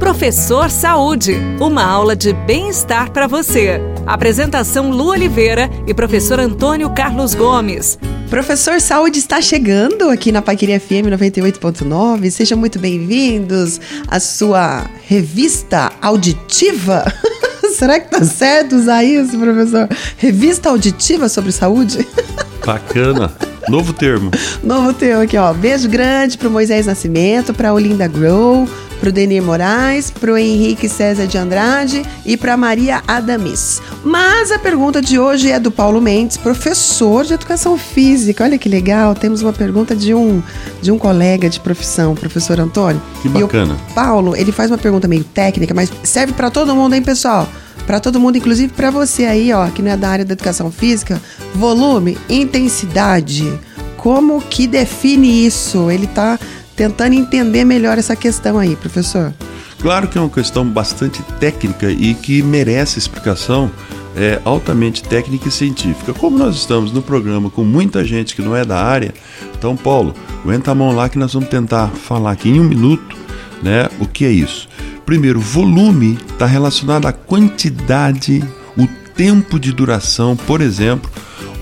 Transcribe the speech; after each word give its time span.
Professor 0.00 0.70
Saúde, 0.70 1.36
uma 1.60 1.84
aula 1.84 2.16
de 2.16 2.32
bem-estar 2.32 3.12
para 3.12 3.26
você. 3.26 3.78
Apresentação 4.06 4.90
Lu 4.90 5.08
Oliveira 5.10 5.70
e 5.86 5.92
professor 5.92 6.40
Antônio 6.40 6.88
Carlos 6.90 7.34
Gomes. 7.34 7.98
Professor 8.30 8.80
Saúde 8.80 9.18
está 9.18 9.42
chegando 9.42 10.08
aqui 10.08 10.32
na 10.32 10.40
Paqueria 10.40 10.80
FM 10.80 11.12
98.9. 11.12 12.30
Sejam 12.30 12.56
muito 12.56 12.78
bem-vindos 12.78 13.78
à 14.08 14.18
sua 14.18 14.86
revista 15.06 15.92
auditiva. 16.00 17.04
Será 17.76 18.00
que 18.00 18.10
tá 18.10 18.24
certo 18.24 18.76
usar 18.76 19.04
isso, 19.04 19.38
professor? 19.38 19.86
Revista 20.16 20.70
auditiva 20.70 21.28
sobre 21.28 21.52
saúde? 21.52 22.08
Bacana. 22.64 23.30
Novo 23.68 23.92
termo. 23.92 24.30
Novo 24.64 24.94
termo 24.94 25.22
aqui, 25.22 25.36
ó. 25.36 25.52
Beijo 25.52 25.88
grande 25.90 26.38
pro 26.38 26.50
Moisés 26.50 26.86
Nascimento, 26.86 27.52
pra 27.52 27.74
Olinda 27.74 28.08
Grow, 28.08 28.66
pro 29.00 29.10
Denir 29.10 29.42
Moraes, 29.42 30.10
pro 30.10 30.36
Henrique 30.36 30.88
César 30.88 31.26
de 31.26 31.38
Andrade 31.38 32.02
e 32.24 32.36
pra 32.36 32.56
Maria 32.56 33.02
Adamis. 33.08 33.80
Mas 34.04 34.52
a 34.52 34.58
pergunta 34.58 35.00
de 35.00 35.18
hoje 35.18 35.50
é 35.50 35.58
do 35.58 35.70
Paulo 35.70 36.00
Mendes, 36.00 36.36
professor 36.36 37.24
de 37.24 37.34
Educação 37.34 37.78
Física. 37.78 38.44
Olha 38.44 38.58
que 38.58 38.68
legal, 38.68 39.14
temos 39.14 39.42
uma 39.42 39.52
pergunta 39.52 39.96
de 39.96 40.14
um, 40.14 40.42
de 40.82 40.92
um 40.92 40.98
colega 40.98 41.48
de 41.48 41.58
profissão, 41.58 42.14
professor 42.14 42.60
Antônio. 42.60 43.00
Que 43.22 43.28
bacana. 43.28 43.74
E 43.74 43.90
o 43.90 43.94
Paulo, 43.94 44.36
ele 44.36 44.52
faz 44.52 44.70
uma 44.70 44.78
pergunta 44.78 45.08
meio 45.08 45.24
técnica, 45.24 45.74
mas 45.74 45.90
serve 46.04 46.34
para 46.34 46.50
todo 46.50 46.76
mundo, 46.76 46.94
hein, 46.94 47.02
pessoal? 47.02 47.48
para 47.86 47.98
todo 47.98 48.20
mundo, 48.20 48.36
inclusive 48.36 48.72
para 48.72 48.88
você 48.88 49.24
aí, 49.24 49.52
ó, 49.52 49.66
que 49.66 49.82
não 49.82 49.90
é 49.90 49.96
da 49.96 50.08
área 50.08 50.24
da 50.24 50.34
educação 50.34 50.70
física, 50.70 51.20
volume, 51.56 52.16
intensidade. 52.28 53.52
Como 53.96 54.40
que 54.40 54.68
define 54.68 55.44
isso? 55.44 55.90
Ele 55.90 56.04
está 56.04 56.38
tentando 56.80 57.12
entender 57.14 57.62
melhor 57.62 57.98
essa 57.98 58.16
questão 58.16 58.58
aí, 58.58 58.74
professor. 58.74 59.34
Claro 59.82 60.08
que 60.08 60.16
é 60.16 60.20
uma 60.20 60.30
questão 60.30 60.66
bastante 60.66 61.22
técnica 61.38 61.90
e 61.90 62.14
que 62.14 62.42
merece 62.42 62.98
explicação 62.98 63.70
é, 64.16 64.40
altamente 64.46 65.02
técnica 65.02 65.48
e 65.48 65.50
científica. 65.52 66.14
Como 66.14 66.38
nós 66.38 66.56
estamos 66.56 66.90
no 66.90 67.02
programa 67.02 67.50
com 67.50 67.64
muita 67.64 68.02
gente 68.02 68.34
que 68.34 68.40
não 68.40 68.56
é 68.56 68.64
da 68.64 68.82
área, 68.82 69.12
então, 69.58 69.76
Paulo, 69.76 70.14
aguenta 70.42 70.70
a 70.70 70.74
mão 70.74 70.92
lá 70.92 71.06
que 71.10 71.18
nós 71.18 71.34
vamos 71.34 71.50
tentar 71.50 71.88
falar 71.88 72.30
aqui 72.30 72.48
em 72.48 72.58
um 72.58 72.64
minuto 72.64 73.14
né, 73.62 73.86
o 74.00 74.06
que 74.06 74.24
é 74.24 74.30
isso. 74.30 74.66
Primeiro, 75.04 75.38
volume 75.38 76.18
está 76.32 76.46
relacionado 76.46 77.04
à 77.04 77.12
quantidade, 77.12 78.42
o 78.74 78.86
tempo 79.14 79.60
de 79.60 79.70
duração, 79.70 80.34
por 80.34 80.62
exemplo, 80.62 81.10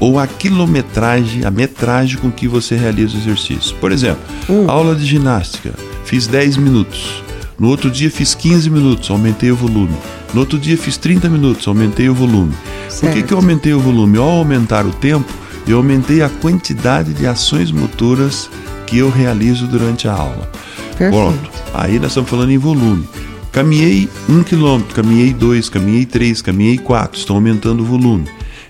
ou 0.00 0.18
a 0.18 0.26
quilometragem, 0.26 1.44
a 1.44 1.50
metragem 1.50 2.18
com 2.18 2.30
que 2.30 2.46
você 2.46 2.76
realiza 2.76 3.16
o 3.16 3.20
exercício. 3.20 3.76
Por 3.76 3.92
exemplo, 3.92 4.22
hum. 4.48 4.70
aula 4.70 4.94
de 4.94 5.04
ginástica, 5.04 5.74
fiz 6.04 6.26
10 6.26 6.56
minutos. 6.56 7.22
No 7.58 7.68
outro 7.68 7.90
dia 7.90 8.10
fiz 8.10 8.34
15 8.34 8.70
minutos, 8.70 9.10
aumentei 9.10 9.50
o 9.50 9.56
volume. 9.56 9.96
No 10.32 10.40
outro 10.40 10.58
dia 10.58 10.76
fiz 10.76 10.96
30 10.96 11.28
minutos, 11.28 11.66
aumentei 11.66 12.08
o 12.08 12.14
volume. 12.14 12.54
Certo. 12.88 13.00
Por 13.00 13.12
que, 13.12 13.22
que 13.22 13.32
eu 13.32 13.38
aumentei 13.38 13.72
o 13.72 13.80
volume? 13.80 14.18
Ao 14.18 14.28
aumentar 14.28 14.86
o 14.86 14.92
tempo, 14.92 15.32
eu 15.66 15.78
aumentei 15.78 16.22
a 16.22 16.28
quantidade 16.28 17.12
de 17.12 17.26
ações 17.26 17.72
motoras 17.72 18.48
que 18.86 18.98
eu 18.98 19.10
realizo 19.10 19.66
durante 19.66 20.06
a 20.06 20.12
aula. 20.12 20.50
Perfeito. 20.96 21.10
Pronto. 21.10 21.50
Aí 21.74 21.98
nós 21.98 22.10
estamos 22.10 22.30
falando 22.30 22.50
em 22.50 22.58
volume. 22.58 23.08
Caminhei 23.50 24.08
um 24.28 24.42
quilômetro, 24.42 24.94
caminhei 24.94 25.32
dois, 25.32 25.68
caminhei 25.68 26.04
três, 26.04 26.40
caminhei 26.40 26.78
quatro, 26.78 27.18
estou 27.18 27.34
aumentando 27.34 27.82
o 27.82 27.86
volume. 27.86 28.28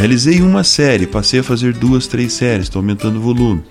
Realizei 0.00 0.40
uma 0.40 0.64
série, 0.64 1.06
passei 1.06 1.40
a 1.40 1.44
fazer 1.44 1.74
duas, 1.74 2.06
três 2.06 2.32
séries, 2.32 2.62
estou 2.64 2.80
aumentando 2.80 3.18
o 3.18 3.20
volume. 3.20 3.62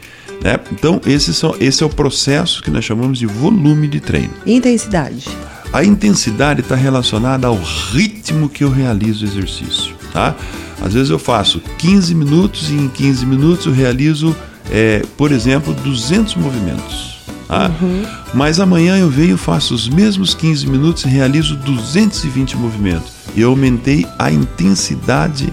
Né? 0.44 0.60
Então, 0.72 1.02
esse, 1.08 1.34
são, 1.34 1.56
esse 1.60 1.82
é 1.82 1.86
o 1.88 1.90
processo 1.90 2.62
que 2.62 2.70
nós 2.70 2.86
chamamos 2.86 3.18
de 3.18 3.26
volume 3.26 3.88
de 3.88 4.00
treino. 4.00 4.30
Intensidade. 4.46 5.28
A 5.74 5.84
intensidade 5.84 6.62
está 6.62 6.76
relacionada 6.76 7.48
ao 7.48 7.60
ritmo 7.92 8.48
que 8.48 8.64
eu 8.64 8.70
realizo 8.70 9.26
o 9.26 9.28
exercício. 9.28 9.96
Tá? 10.14 10.36
Às 10.80 10.94
vezes 10.94 11.10
eu 11.10 11.18
faço 11.18 11.60
15 11.80 12.14
minutos 12.14 12.70
e 12.70 12.76
em 12.76 12.90
15 12.90 13.26
minutos 13.26 13.66
eu 13.66 13.74
realizo, 13.74 14.36
é, 14.70 15.02
por 15.18 15.32
exemplo, 15.32 15.74
200 15.74 16.36
movimentos. 16.36 17.22
Tá? 17.48 17.72
Uhum. 17.82 18.06
Mas 18.36 18.60
amanhã 18.60 19.00
eu 19.00 19.10
venho, 19.10 19.36
faço 19.36 19.74
os 19.74 19.90
mesmos 19.90 20.36
15 20.36 20.68
minutos 20.68 21.06
e 21.06 21.08
realizo 21.08 21.56
220 21.56 22.56
movimentos. 22.56 23.14
E 23.36 23.42
eu 23.42 23.50
aumentei 23.50 24.06
a 24.20 24.32
intensidade 24.32 25.52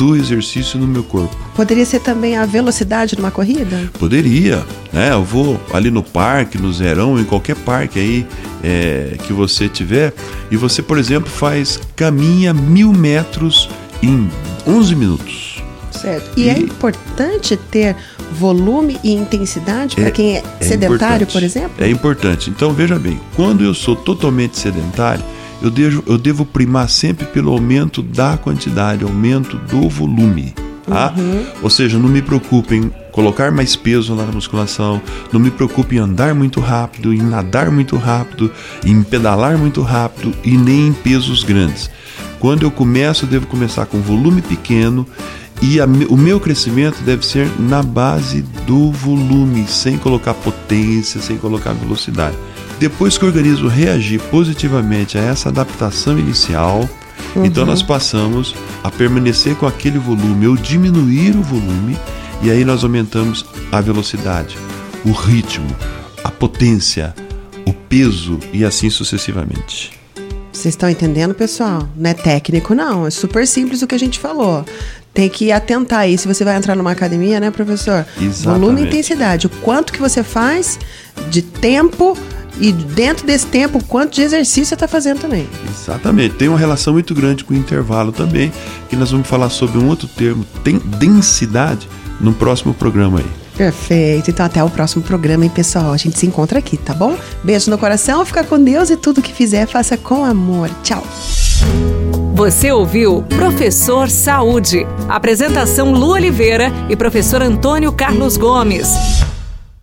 do 0.00 0.16
exercício 0.16 0.78
no 0.78 0.86
meu 0.86 1.02
corpo. 1.02 1.36
Poderia 1.54 1.84
ser 1.84 2.00
também 2.00 2.34
a 2.34 2.46
velocidade 2.46 3.14
numa 3.18 3.30
corrida? 3.30 3.90
Poderia, 3.98 4.64
né? 4.90 5.12
Eu 5.12 5.22
vou 5.22 5.60
ali 5.74 5.90
no 5.90 6.02
parque, 6.02 6.56
no 6.56 6.72
Zerão, 6.72 7.20
em 7.20 7.24
qualquer 7.24 7.54
parque 7.54 8.00
aí 8.00 8.26
é, 8.64 9.18
que 9.26 9.34
você 9.34 9.68
tiver, 9.68 10.14
e 10.50 10.56
você, 10.56 10.80
por 10.80 10.96
exemplo, 10.96 11.28
faz 11.28 11.78
caminha 11.94 12.54
mil 12.54 12.94
metros 12.94 13.68
em 14.02 14.26
11 14.66 14.96
minutos. 14.96 15.62
Certo. 15.90 16.30
E, 16.34 16.48
é 16.48 16.54
e 16.54 16.56
é 16.56 16.58
importante 16.58 17.54
ter 17.58 17.94
volume 18.32 18.98
e 19.04 19.12
intensidade 19.12 19.96
para 19.96 20.08
é, 20.08 20.10
quem 20.10 20.36
é, 20.38 20.42
é 20.60 20.64
sedentário, 20.64 21.26
por 21.26 21.42
exemplo? 21.42 21.72
É 21.78 21.90
importante. 21.90 22.48
Então 22.48 22.72
veja 22.72 22.98
bem, 22.98 23.20
quando 23.36 23.62
eu 23.62 23.74
sou 23.74 23.94
totalmente 23.94 24.58
sedentário, 24.58 25.22
eu 25.62 25.70
devo, 25.70 26.02
eu 26.06 26.18
devo 26.18 26.44
primar 26.44 26.88
sempre 26.88 27.26
pelo 27.26 27.52
aumento 27.52 28.02
da 28.02 28.36
quantidade, 28.36 29.04
aumento 29.04 29.56
do 29.56 29.88
volume. 29.88 30.54
Tá? 30.86 31.14
Uhum. 31.16 31.46
Ou 31.62 31.70
seja, 31.70 31.98
não 31.98 32.08
me 32.08 32.20
preocupe 32.20 32.74
em 32.74 32.90
colocar 33.12 33.52
mais 33.52 33.76
peso 33.76 34.14
na 34.14 34.24
musculação, 34.24 35.00
não 35.32 35.38
me 35.38 35.50
preocupe 35.50 35.96
em 35.96 35.98
andar 35.98 36.34
muito 36.34 36.58
rápido, 36.60 37.12
em 37.12 37.22
nadar 37.22 37.70
muito 37.70 37.96
rápido, 37.96 38.50
em 38.84 39.02
pedalar 39.02 39.56
muito 39.56 39.82
rápido 39.82 40.32
e 40.42 40.56
nem 40.56 40.88
em 40.88 40.92
pesos 40.92 41.44
grandes. 41.44 41.90
Quando 42.40 42.62
eu 42.62 42.70
começo, 42.70 43.24
eu 43.24 43.28
devo 43.28 43.46
começar 43.46 43.86
com 43.86 44.00
volume 44.00 44.40
pequeno 44.40 45.06
e 45.62 45.78
a, 45.78 45.84
o 45.84 46.16
meu 46.16 46.40
crescimento 46.40 47.02
deve 47.02 47.24
ser 47.24 47.48
na 47.58 47.82
base 47.82 48.42
do 48.66 48.90
volume, 48.90 49.66
sem 49.68 49.98
colocar 49.98 50.32
potência, 50.32 51.20
sem 51.20 51.36
colocar 51.36 51.72
velocidade. 51.74 52.36
Depois 52.80 53.18
que 53.18 53.26
o 53.26 53.28
organismo 53.28 53.68
reagir 53.68 54.18
positivamente 54.30 55.18
a 55.18 55.20
essa 55.20 55.50
adaptação 55.50 56.18
inicial, 56.18 56.88
uhum. 57.36 57.44
então 57.44 57.66
nós 57.66 57.82
passamos 57.82 58.54
a 58.82 58.90
permanecer 58.90 59.54
com 59.54 59.66
aquele 59.66 59.98
volume 59.98 60.48
ou 60.48 60.56
diminuir 60.56 61.36
o 61.36 61.42
volume, 61.42 61.98
e 62.40 62.50
aí 62.50 62.64
nós 62.64 62.82
aumentamos 62.82 63.44
a 63.70 63.82
velocidade, 63.82 64.56
o 65.04 65.12
ritmo, 65.12 65.68
a 66.24 66.30
potência, 66.30 67.14
o 67.66 67.74
peso 67.74 68.38
e 68.50 68.64
assim 68.64 68.88
sucessivamente. 68.88 69.92
Vocês 70.50 70.72
estão 70.72 70.88
entendendo, 70.88 71.34
pessoal? 71.34 71.86
Não 71.94 72.08
é 72.08 72.14
técnico, 72.14 72.74
não. 72.74 73.06
É 73.06 73.10
super 73.10 73.46
simples 73.46 73.82
o 73.82 73.86
que 73.86 73.94
a 73.94 73.98
gente 73.98 74.18
falou. 74.18 74.64
Tem 75.12 75.28
que 75.28 75.52
atentar 75.52 76.00
aí. 76.00 76.16
Se 76.16 76.26
você 76.26 76.44
vai 76.44 76.56
entrar 76.56 76.74
numa 76.74 76.92
academia, 76.92 77.38
né, 77.40 77.50
professor? 77.50 78.06
Exatamente. 78.16 78.42
Volume 78.42 78.80
e 78.80 78.86
intensidade. 78.86 79.46
O 79.46 79.50
quanto 79.50 79.92
que 79.92 80.00
você 80.00 80.22
faz 80.22 80.78
de 81.30 81.42
tempo 81.42 82.16
e 82.60 82.72
dentro 82.72 83.26
desse 83.26 83.46
tempo, 83.46 83.78
o 83.78 83.84
quanto 83.84 84.14
de 84.14 84.22
exercício 84.22 84.66
você 84.66 84.74
está 84.74 84.86
fazendo 84.86 85.20
também. 85.20 85.48
Exatamente. 85.68 86.34
Tem 86.34 86.48
uma 86.48 86.58
relação 86.58 86.92
muito 86.92 87.14
grande 87.14 87.42
com 87.42 87.54
o 87.54 87.56
intervalo 87.56 88.12
também, 88.12 88.52
que 88.88 88.96
nós 88.96 89.10
vamos 89.10 89.26
falar 89.26 89.48
sobre 89.50 89.78
um 89.78 89.88
outro 89.88 90.06
termo, 90.06 90.44
tem 90.62 90.78
densidade, 90.78 91.88
no 92.20 92.34
próximo 92.34 92.74
programa 92.74 93.20
aí. 93.20 93.26
Perfeito. 93.56 94.30
Então 94.30 94.46
até 94.46 94.62
o 94.62 94.70
próximo 94.70 95.02
programa, 95.02 95.44
hein, 95.44 95.50
pessoal? 95.54 95.92
A 95.92 95.96
gente 95.96 96.18
se 96.18 96.26
encontra 96.26 96.58
aqui, 96.58 96.76
tá 96.76 96.94
bom? 96.94 97.16
Beijo 97.42 97.70
no 97.70 97.78
coração, 97.78 98.24
fica 98.24 98.44
com 98.44 98.62
Deus 98.62 98.90
e 98.90 98.96
tudo 98.96 99.22
que 99.22 99.32
fizer, 99.32 99.66
faça 99.66 99.96
com 99.96 100.24
amor. 100.24 100.70
Tchau. 100.82 101.02
Você 102.34 102.72
ouviu 102.72 103.22
Professor 103.22 104.08
Saúde. 104.08 104.86
Apresentação 105.08 105.92
Lu 105.92 106.12
Oliveira 106.12 106.72
e 106.88 106.96
professor 106.96 107.42
Antônio 107.42 107.92
Carlos 107.92 108.36
Gomes. 108.36 108.88